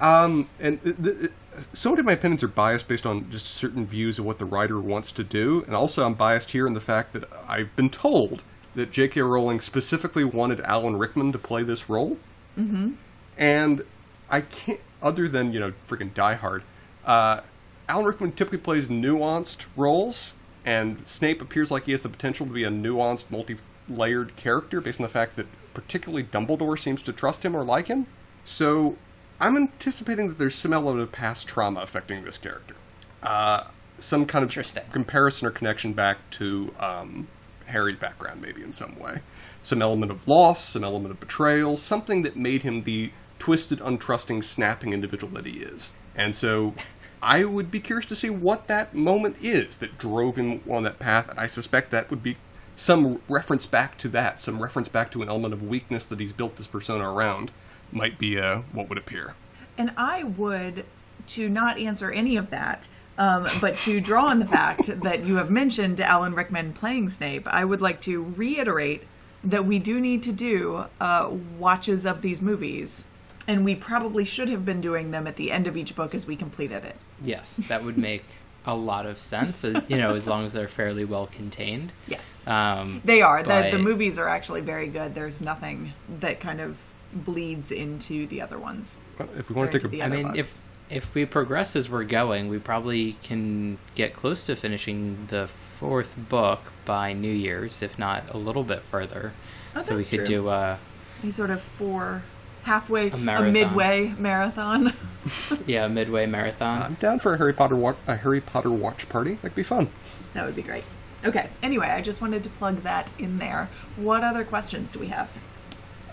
[0.00, 1.30] Um, and th- th-
[1.72, 4.44] so many of my opinions are biased based on just certain views of what the
[4.44, 7.90] writer wants to do, and also I'm biased here in the fact that I've been
[7.90, 9.20] told that J.K.
[9.22, 12.18] Rowling specifically wanted Alan Rickman to play this role,
[12.58, 12.92] mm-hmm.
[13.36, 13.84] and
[14.30, 14.80] I can't.
[15.02, 16.62] Other than you know, freaking Die Hard,
[17.04, 17.40] uh,
[17.88, 20.32] Alan Rickman typically plays nuanced roles,
[20.64, 24.98] and Snape appears like he has the potential to be a nuanced, multi-layered character based
[25.00, 28.06] on the fact that particularly Dumbledore seems to trust him or like him.
[28.44, 28.96] So
[29.40, 32.76] I'm anticipating that there's some element of past trauma affecting this character.
[33.22, 33.64] Uh,
[33.98, 37.28] some kind of comparison or connection back to um,
[37.74, 39.20] Harry's background, maybe in some way.
[39.62, 44.42] Some element of loss, some element of betrayal, something that made him the twisted, untrusting,
[44.42, 45.92] snapping individual that he is.
[46.14, 46.74] And so
[47.22, 50.98] I would be curious to see what that moment is that drove him on that
[50.98, 52.36] path, and I suspect that would be
[52.76, 56.32] some reference back to that, some reference back to an element of weakness that he's
[56.32, 57.50] built this persona around,
[57.90, 59.34] might be uh, what would appear.
[59.78, 60.84] And I would,
[61.28, 65.36] to not answer any of that, um, but to draw on the fact that you
[65.36, 69.02] have mentioned Alan Rickman playing Snape, I would like to reiterate
[69.44, 73.04] that we do need to do uh, watches of these movies.
[73.46, 76.26] And we probably should have been doing them at the end of each book as
[76.26, 76.96] we completed it.
[77.22, 78.24] Yes, that would make
[78.64, 79.62] a lot of sense.
[79.64, 81.92] You know, as long as they're fairly well contained.
[82.08, 82.46] Yes.
[82.48, 83.42] Um, They are.
[83.42, 85.14] The, but- the movies are actually very good.
[85.14, 86.78] There's nothing that kind of
[87.12, 88.96] bleeds into the other ones.
[89.18, 90.38] Well, If we want to take into a the I other mean, books.
[90.38, 95.48] if if we progress as we're going, we probably can get close to finishing the
[95.78, 99.32] fourth book by New Year's, if not a little bit further.
[99.74, 100.26] Oh, so we could true.
[100.26, 100.78] do a,
[101.22, 102.22] You sort of four
[102.62, 103.52] halfway, a, marathon.
[103.52, 104.92] midway marathon.
[105.66, 106.82] yeah, a midway marathon.
[106.82, 109.34] I'm down for a Harry Potter wa- a Harry Potter watch party.
[109.34, 109.88] That'd be fun.
[110.34, 110.84] that would be great.
[111.24, 111.48] Okay.
[111.62, 113.68] Anyway, I just wanted to plug that in there.
[113.96, 115.30] What other questions do we have?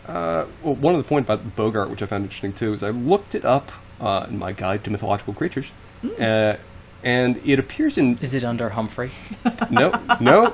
[0.08, 2.90] Uh, well, one of the points about Bogart, which I found interesting too, is I
[2.90, 5.68] looked it up uh, in my guide to mythological creatures,
[6.20, 6.58] uh,
[7.04, 9.12] and it appears in Is it under Humphrey?
[9.70, 10.54] no, no,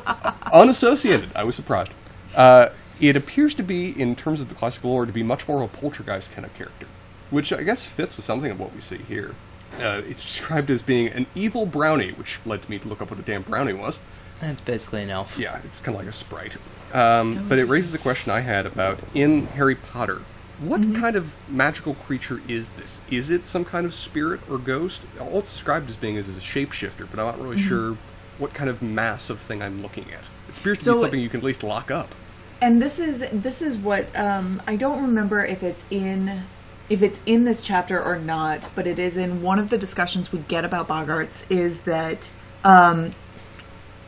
[0.54, 1.30] unassociated.
[1.36, 1.92] I was surprised.
[2.36, 5.64] Uh, it appears to be, in terms of the classical lore, to be much more
[5.64, 6.88] of a poltergeist kind of character,
[7.30, 9.36] which I guess fits with something of what we see here.
[9.80, 13.20] Uh, it's described as being an evil brownie, which led me to look up what
[13.20, 14.00] a damn brownie was.
[14.42, 15.38] It's basically an elf.
[15.40, 16.58] Yeah, it's kind of like a sprite.
[16.94, 20.22] Um, but it raises a question I had about in Harry Potter.
[20.60, 23.00] What kind of magical creature is this?
[23.12, 25.02] Is it some kind of spirit or ghost?
[25.20, 27.96] All it's described as being is, is a shapeshifter, but I'm not really sure
[28.39, 30.22] what kind of massive thing I'm looking at.
[30.50, 32.13] It appears to So- be something you can at least lock up.
[32.60, 36.41] And this is this is what um, I don't remember if it's in
[36.89, 40.32] if it's in this chapter or not, but it is in one of the discussions
[40.32, 42.32] we get about boggarts Is that
[42.63, 43.12] um,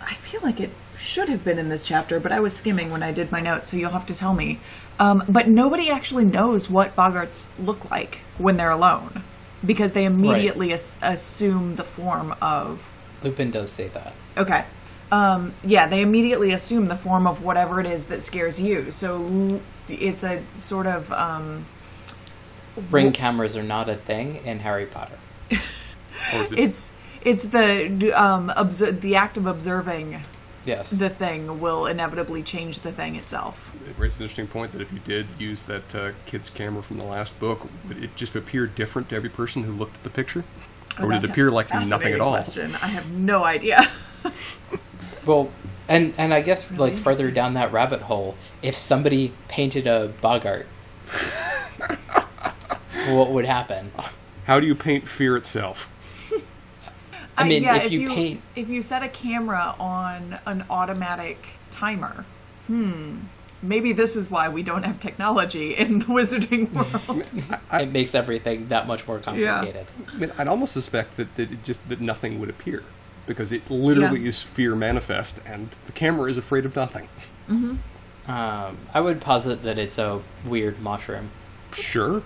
[0.01, 3.03] I feel like it should have been in this chapter, but I was skimming when
[3.03, 4.59] I did my notes, so you'll have to tell me.
[4.99, 9.23] Um, but nobody actually knows what Boggarts look like when they're alone,
[9.65, 12.83] because they immediately as- assume the form of
[13.23, 14.13] Lupin does say that.
[14.37, 14.65] Okay.
[15.11, 18.91] Um, yeah, they immediately assume the form of whatever it is that scares you.
[18.91, 21.65] So it's a sort of um,
[22.91, 25.17] Ring cameras are not a thing in Harry Potter.
[26.31, 26.91] It, it's
[27.23, 30.21] it's the um, obser- the act of observing
[30.65, 30.91] Yes.
[30.91, 33.73] the thing will inevitably change the thing itself.
[33.89, 36.97] it raises an interesting point that if you did use that uh, kid's camera from
[36.97, 40.09] the last book, would it just appear different to every person who looked at the
[40.09, 40.43] picture?
[40.99, 42.31] Oh, Or would it appear like nothing at all?
[42.33, 42.75] Question.
[42.75, 43.87] I have no idea.
[45.25, 45.51] Well,
[45.87, 50.07] and and I guess Really like further down that rabbit hole, if somebody painted a
[50.21, 50.65] boggart,
[53.09, 53.91] what would happen?
[54.45, 55.89] How do you paint fear itself?
[57.39, 61.37] I mean, yeah, if you paint- if you set a camera on an automatic
[61.71, 62.25] timer,
[62.67, 63.17] hmm,
[63.61, 66.71] maybe this is why we don't have technology in the wizarding
[67.07, 67.25] world.
[67.81, 69.87] it makes everything that much more complicated.
[70.13, 72.83] I mean, I'd almost suspect that, that it just that nothing would appear
[73.25, 74.27] because it literally Yeah.
[74.29, 77.07] is fear manifest, and the camera is afraid of nothing.
[77.49, 77.77] Um,
[78.93, 81.29] I would posit that it's a weird mushroom.
[81.73, 82.21] Sure.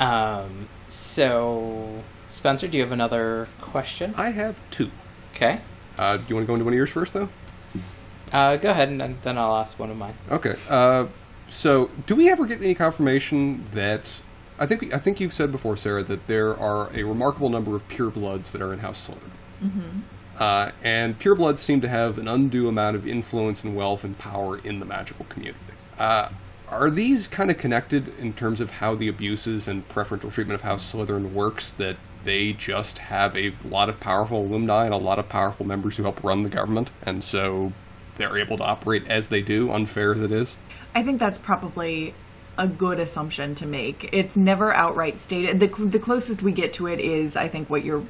[0.00, 4.14] Um, so, Spencer, do you have another question?
[4.16, 4.90] I have two.
[5.34, 5.60] Okay.
[5.98, 7.28] Uh, do you want to go into one of yours first, though?
[8.32, 10.14] Uh, go ahead, and then- then I'll ask one of mine.
[10.30, 10.56] Okay.
[10.68, 11.06] Uh,
[11.50, 14.10] So, do we ever get any confirmation that
[14.58, 17.86] I think I think you've said before, Sarah, that there are a remarkable number of
[17.88, 19.30] purebloods that are in House Slytherin,
[19.62, 19.98] mm-hmm.
[20.38, 24.56] uh, and purebloods seem to have an undue amount of influence and wealth and power
[24.56, 25.58] in the magical community.
[26.72, 30.62] Are these kind of connected in terms of how the abuses and preferential treatment of
[30.62, 31.70] House Slytherin works?
[31.72, 35.98] That they just have a lot of powerful alumni and a lot of powerful members
[35.98, 37.72] who help run the government, and so
[38.16, 40.56] they're able to operate as they do, unfair as it is.
[40.94, 42.14] I think that's probably
[42.58, 44.08] a good assumption to make.
[44.12, 45.60] It's never outright stated.
[45.60, 48.04] The, cl- the closest we get to it is, I think, what you're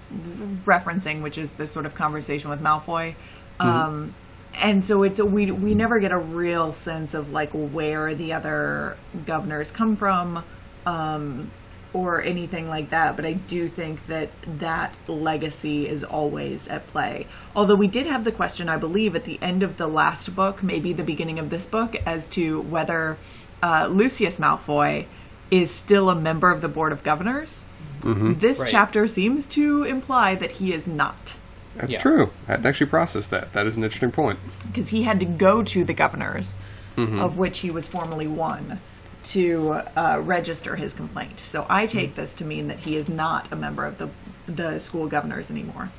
[0.64, 3.14] referencing, which is this sort of conversation with Malfoy.
[3.60, 4.14] Um,
[4.60, 8.32] and so it's a, we we never get a real sense of like where the
[8.32, 10.44] other governors come from
[10.86, 11.50] um,
[11.92, 17.26] or anything like that but i do think that that legacy is always at play.
[17.54, 20.62] Although we did have the question i believe at the end of the last book
[20.62, 23.16] maybe the beginning of this book as to whether
[23.62, 25.06] uh, lucius malfoy
[25.50, 27.64] is still a member of the board of governors.
[28.02, 28.68] This Right.
[28.70, 31.34] chapter seems to imply that he is not
[31.76, 32.00] That's Yeah.
[32.00, 32.30] true.
[32.48, 33.52] I hadn't actually processed that.
[33.52, 34.38] That is an interesting point.
[34.66, 36.54] because he had to go to the governors,
[36.96, 38.78] of which he was formerly one,
[39.24, 41.40] to uh, register his complaint.
[41.40, 44.08] So I take this to mean that he is not a member of the
[44.46, 45.90] the school governors anymore.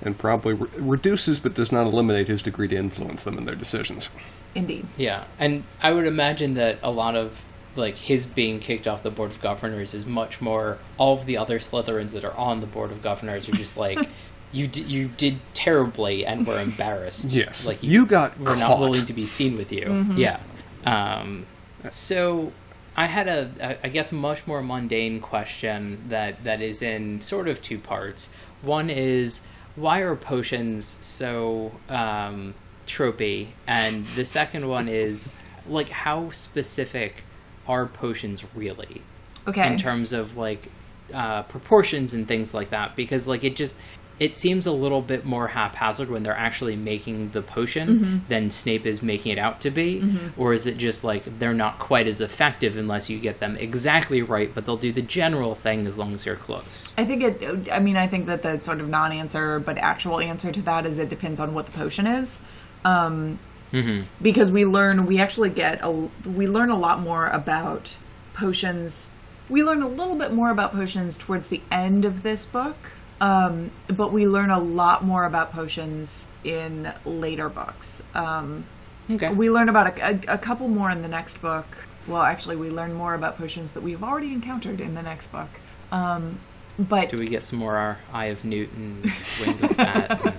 [0.00, 3.56] And probably re- reduces but does not eliminate his degree to influence them in their
[3.56, 4.08] decisions.
[4.54, 4.86] Indeed.
[4.96, 7.42] Yeah, and I would imagine that a lot of
[7.74, 11.36] like his being kicked off the board of governors is much more all of the
[11.36, 13.98] other Slytherins that are on the board of governors are just like
[14.52, 17.26] you d- you did terribly and were embarrassed.
[17.32, 17.66] Yes.
[17.66, 20.06] like You got We're not willing to be seen with you.
[20.16, 20.40] Yeah.
[20.84, 21.46] Um,
[21.90, 22.52] so
[22.96, 27.48] I had a, a, I guess, much more mundane question that that is in sort
[27.48, 28.30] of two parts.
[28.62, 29.42] One is
[29.76, 32.54] why are potions so um,
[32.86, 35.28] tropey, and the second one is
[35.68, 37.22] like how specific
[37.68, 39.02] are potions really
[39.46, 39.66] Okay.
[39.66, 40.68] in terms of like
[41.14, 43.76] uh, proportions and things like that because like it just
[44.18, 48.18] it seems a little bit more haphazard when they're actually making the potion mm-hmm.
[48.28, 50.40] than Snape is making it out to be mm-hmm.
[50.40, 54.22] or is it just like they're not quite as effective unless you get them exactly
[54.22, 57.72] right but they'll do the general thing as long as you're close I think it.
[57.72, 60.98] I mean, I think that the sort of non-answer, but actual answer to that is
[60.98, 62.40] it depends on what the potion is.
[62.84, 63.38] Um,
[63.72, 64.06] mm-hmm.
[64.20, 65.90] Because we learn, we actually get a,
[66.28, 67.96] we learn a lot more about
[68.34, 69.10] potions.
[69.48, 72.76] We learn a little bit more about potions towards the end of this book,
[73.20, 78.02] um, but we learn a lot more about potions in later books.
[78.14, 78.64] Um,
[79.10, 81.66] okay we learn about a, a, a couple more in the next book.
[82.06, 85.48] Well, actually, we learn more about potions that we've already encountered in the next book.
[85.92, 86.40] Um,
[86.78, 89.02] but do we get some more uh, Eye of Newt and
[89.40, 90.34] Wing of Bat and-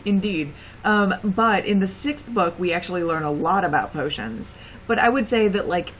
[0.04, 0.52] Indeed.
[0.84, 4.56] Um, but in the sixth book, we actually learn a lot about potions.
[4.86, 5.92] But I would say that, like,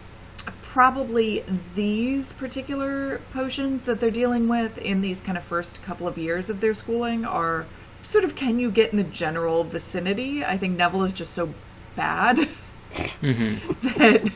[0.77, 1.43] probably
[1.75, 6.51] these particular potions that they're dealing with in these kind of first couple of years
[6.51, 7.65] of their schooling are
[8.03, 10.45] sort of can you get in the general vicinity?
[10.45, 11.55] I think Neville is just so
[11.95, 12.37] bad
[13.23, 14.31] that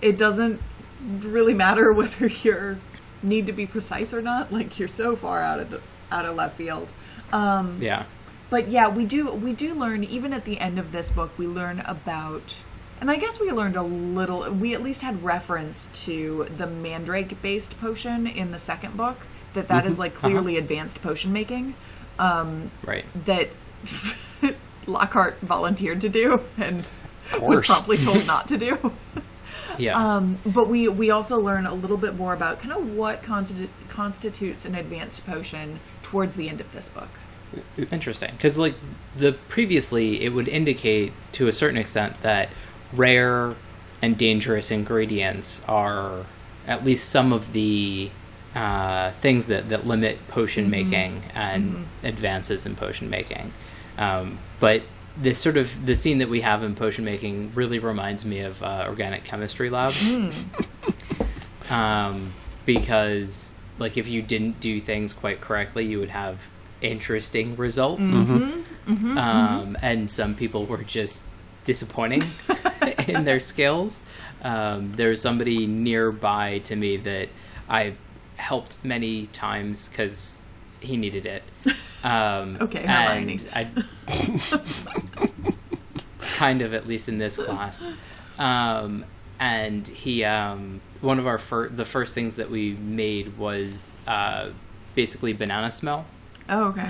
[0.00, 0.62] it doesn't
[1.02, 2.78] really matter whether you're
[3.22, 4.50] need to be precise or not.
[4.50, 6.88] Like you're so far out of the out of left field.
[7.34, 8.04] Um, yeah
[8.48, 11.46] but yeah, we do we do learn even at the end of this book we
[11.46, 12.54] learn about
[13.00, 17.40] and I guess we learned a little we at least had reference to the mandrake
[17.42, 19.18] based potion in the second book
[19.54, 21.74] that that is like clearly advanced potion making
[22.18, 23.04] um, right.
[23.24, 23.50] that
[24.86, 26.86] Lockhart volunteered to do and
[27.40, 28.92] was promptly told not to do.
[29.78, 30.16] yeah.
[30.16, 33.68] Um, but we we also learn a little bit more about kind of what constitu-
[33.88, 37.08] constitutes an advanced potion towards the end of this book.
[37.90, 38.74] Interesting, because like
[39.16, 42.48] the previously, it would indicate to a certain extent that
[42.96, 43.54] rare
[44.02, 46.26] and dangerous ingredients are
[46.66, 48.10] at least some of the
[48.54, 53.52] uh, things that that limit potion making and advances in potion making.
[53.98, 54.82] Um, but
[55.16, 58.62] this sort of the scene that we have in potion making really reminds me of
[58.62, 59.94] uh, organic chemistry lab.
[61.68, 62.32] Um,
[62.64, 66.48] because like if you didn't do things quite correctly, you would have
[66.80, 68.12] interesting results.
[69.18, 71.24] Um, and some people were just
[71.64, 72.22] disappointing
[73.16, 74.02] in their skills.
[74.42, 77.28] Um, there's somebody nearby to me that
[77.68, 77.94] I
[78.36, 80.42] helped many times because
[80.80, 81.42] he needed it.
[82.04, 83.68] Um, Okay, and I
[86.20, 87.88] kind of at least in this class.
[88.38, 89.04] Um,
[89.40, 94.50] and he, um, one of our fir- the first things that we made was uh,
[94.94, 96.06] basically banana smell.
[96.48, 96.86] Oh, okay.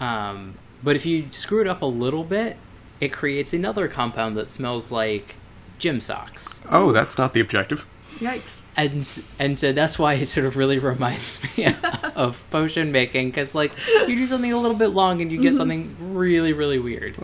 [0.00, 2.56] Um, but if you screw it up a little bit,
[3.04, 5.36] it creates another compound that smells like
[5.78, 6.62] gym socks.
[6.70, 7.86] Oh, that's not the objective.
[8.18, 8.62] Yikes.
[8.76, 11.66] and and so that's why it sort of really reminds me
[12.14, 13.72] of potion making because like
[14.06, 15.56] you do something a little bit long and you get mm-hmm.
[15.56, 17.16] something really really weird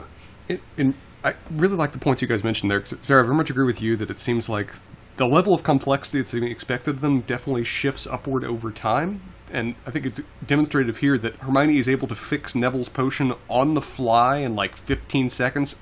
[0.48, 3.50] It, and I really like the points you guys mentioned there, Sarah, I very much
[3.50, 4.74] agree with you that it seems like
[5.20, 9.20] the level of complexity that's being expected of them definitely shifts upward over time.
[9.52, 13.74] And I think it's demonstrative here that Hermione is able to fix Neville's potion on
[13.74, 15.76] the fly in like 15 seconds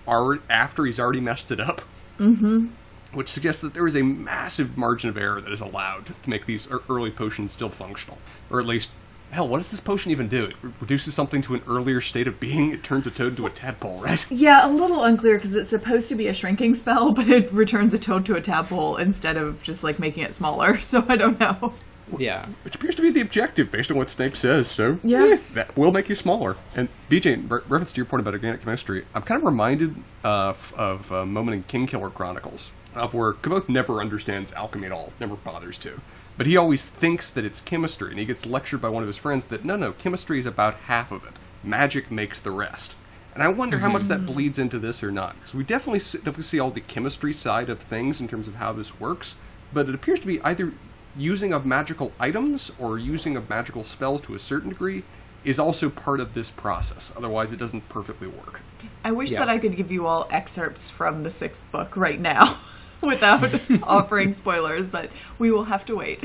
[0.51, 1.83] after he's already messed it up.
[2.19, 2.71] Mm-hmm.
[3.13, 6.47] Which suggests that there is a massive margin of error that is allowed to make
[6.47, 8.19] these early potions still functional.
[8.51, 8.89] Or at least,
[9.31, 10.45] hell, what does this potion even do?
[10.47, 13.51] It reduces something to an earlier state of being, it turns a toad to a
[13.51, 14.25] tadpole, right?
[14.31, 17.93] Yeah, a little unclear because it's supposed to be a shrinking spell, but it returns
[17.95, 20.79] a toad to a tadpole instead of just like making it smaller.
[20.89, 21.75] So I don't know.
[22.19, 24.69] yeah which appears to be the objective based on what Snape says.
[24.69, 25.25] So Yeah.
[25.25, 26.57] eh, that will make you smaller.
[26.75, 29.95] And BJ, in re- reference to your point about organic chemistry, I'm kind of reminded
[30.25, 34.93] uh, f- of a moment in Kingkiller Chronicles of where Kvothe never understands alchemy at
[34.93, 36.01] all, never bothers to.
[36.39, 39.17] But he always thinks that it's chemistry, and he gets lectured by one of his
[39.17, 41.33] friends that no, no, chemistry is about half of it.
[41.65, 42.95] Magic makes the rest.
[43.35, 44.33] And I wonder how much that mm-hmm.
[44.33, 45.35] bleeds into this or not.
[45.35, 48.55] Because we definitely see, definitely see all the chemistry side of things in terms of
[48.55, 49.35] how this works,
[49.73, 50.73] but it appears to be either
[51.17, 55.03] using of magical items or using of magical spells to a certain degree
[55.45, 57.11] is also part of this process.
[57.17, 58.61] Otherwise, it doesn't perfectly work.
[59.05, 59.41] I wish Yeah.
[59.41, 62.59] that I could give you all excerpts from the sixth book right now
[63.03, 66.25] without offering spoilers, but we will have to wait.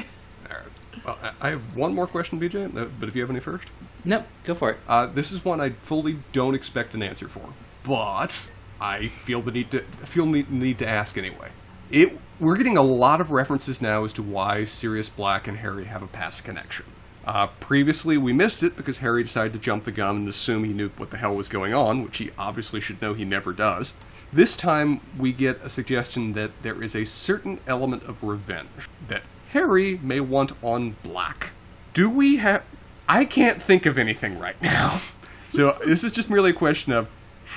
[0.49, 1.05] All right.
[1.05, 3.67] Well, I I have one more question, BJ, uh, but if you have any first.
[4.05, 7.49] nope go for it Uh, this is one I fully don't expect an answer for,
[7.83, 8.47] but
[8.81, 11.51] I feel the need to feel need, need to ask anyway.
[11.89, 15.85] It we're getting a lot of references now as to why Sirius Black and Harry
[15.85, 16.85] have a past connection.
[17.25, 20.73] Uh, previously, we missed it because Harry decided to jump the gun and assume he
[20.73, 23.93] knew what the hell was going on, which he obviously should know he never does.
[24.33, 29.21] This time, we get a suggestion that there is a certain element of revenge that
[29.49, 31.51] Harry may want on Black.
[31.93, 32.63] Do we have.
[33.07, 34.99] I can't think of anything right now.
[35.49, 37.07] So this is just merely a question of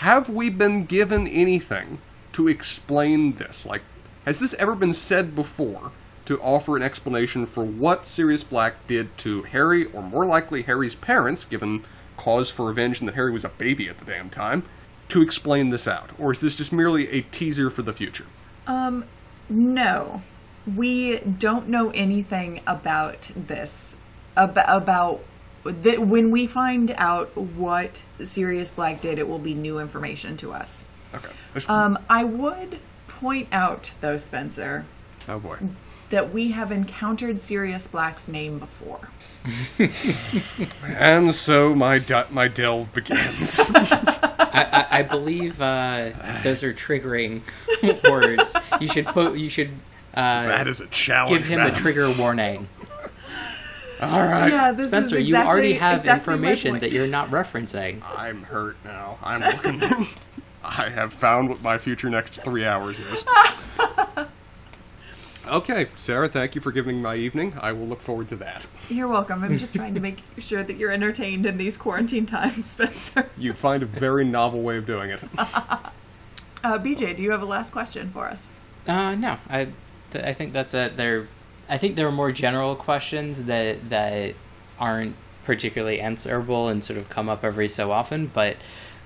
[0.00, 1.96] have we been given anything
[2.34, 3.64] to explain this?
[3.64, 3.80] Like,
[4.26, 5.92] has this ever been said before
[6.26, 10.94] to offer an explanation for what Sirius Black did to Harry, or more likely Harry's
[10.94, 11.84] parents, given
[12.18, 14.64] cause for revenge and that Harry was a baby at the damn time,
[15.08, 16.10] to explain this out?
[16.18, 18.26] Or is this just merely a teaser for the future?
[18.66, 19.04] Um,
[19.48, 20.22] no,
[20.74, 23.96] we don't know anything about this.
[24.36, 25.24] About, about
[25.64, 30.52] the, when we find out what Sirius Black did, it will be new information to
[30.52, 30.84] us.
[31.14, 31.30] Okay.
[31.68, 32.78] I Um, I would
[33.08, 34.84] point out, though, Spencer,
[35.28, 35.56] oh boy.
[36.10, 39.08] that we have encountered Sirius Black's name before.
[40.84, 43.70] And so my du- my delve begins.
[44.56, 46.10] I, I, I believe uh,
[46.42, 47.42] those are triggering
[48.10, 49.70] words you should put you should
[50.14, 51.30] uh, that is a challenge.
[51.30, 52.68] give him a trigger warning
[54.00, 54.52] All right.
[54.52, 58.76] Yeah, this Spencer is you already have exactly information that you're not referencing I'm hurt
[58.84, 59.18] now.
[59.22, 60.06] I'm looking.
[60.64, 63.24] I have found what my future next three hours is.
[65.46, 67.54] okay, Sarah, thank you for giving my evening.
[67.60, 68.66] I will look forward to that.
[68.88, 69.42] You're welcome.
[69.44, 73.30] I'm just trying to make sure that you're entertained in these quarantine times, Spencer.
[73.36, 75.20] You find a very novel way of doing it.
[76.64, 78.50] Uh, BJ, do you have a last question for us?
[78.88, 79.68] Uh, no, I,
[80.10, 80.96] th- I think that's it.
[80.96, 81.28] There,
[81.68, 84.34] I think there are more general questions that that
[84.80, 88.26] aren't particularly answerable and sort of come up every so often.
[88.34, 88.56] But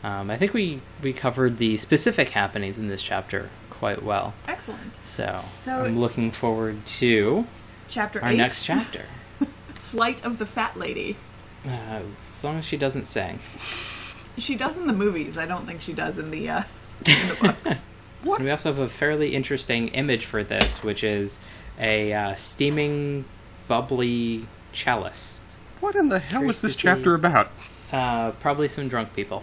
[0.03, 3.51] um, I think we we covered the specific happenings in this chapter
[3.81, 4.35] quite well.
[4.47, 4.95] Excellent.
[4.97, 7.47] So, So- I'm looking forward to
[7.89, 8.37] Chapter our eight.
[8.37, 9.07] next chapter.
[9.75, 11.17] Flight of the Fat Lady.
[11.67, 13.39] Uh, as long as she doesn't sing.
[14.39, 15.37] She does in the movies.
[15.39, 16.63] I don't think she does in the uh,
[17.07, 17.83] in the books.
[18.23, 21.39] And we also have a fairly interesting image for this, which is
[21.79, 23.25] a uh, steaming,
[23.67, 25.41] bubbly chalice.
[25.81, 26.83] What in the hell Curious is to this see.
[26.83, 27.51] chapter about?
[27.91, 29.43] Uh, probably some drunk people.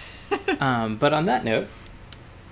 [0.60, 1.68] um, but on that note,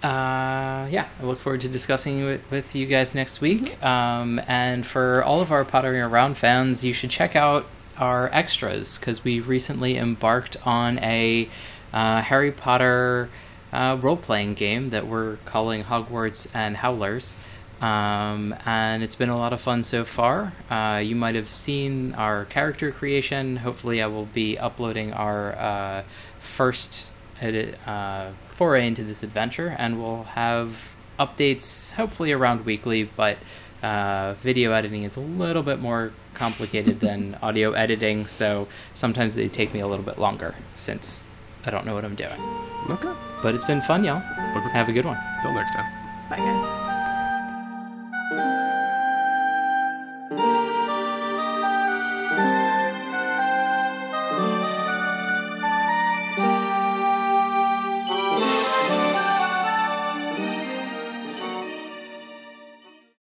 [0.03, 3.83] uh, yeah, I look forward to discussing it with you guys next week.
[3.83, 7.67] Um, and for all of our Pottering Around fans, you should check out
[7.99, 11.49] our extras because we recently embarked on a
[11.93, 13.31] uh, Harry Potter
[13.73, 17.37] uh, role playing game that we're calling Hogwarts and Howlers.
[17.81, 20.53] Um, and it's been a lot of fun so far.
[20.71, 23.57] Uh, you might have seen our character creation.
[23.57, 26.03] Hopefully, I will be uploading our uh,
[26.41, 33.05] first edit, uh, foray into this adventure, and we'll have updates hopefully around weekly.
[33.05, 33.37] But
[33.83, 39.49] uh, video editing is a little bit more complicated than audio editing, so sometimes they
[39.49, 41.23] take me a little bit longer since
[41.67, 42.41] I don't know what I'm doing.
[42.89, 43.13] Okay.
[43.43, 44.21] But it's been fun, y'all.
[44.21, 45.19] Have a good one.
[45.43, 45.93] Till next time.
[46.31, 46.96] Bye, guys.